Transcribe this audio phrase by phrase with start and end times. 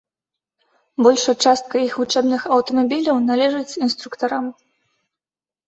[1.07, 4.51] Большая частка іх вучэбных аўтамабіляў належыць інструктарам.